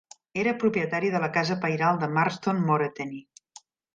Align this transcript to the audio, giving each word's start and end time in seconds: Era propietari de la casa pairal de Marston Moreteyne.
Era 0.43 0.53
propietari 0.63 1.11
de 1.15 1.19
la 1.25 1.29
casa 1.35 1.57
pairal 1.67 2.01
de 2.03 2.09
Marston 2.15 2.65
Moreteyne. 2.71 3.21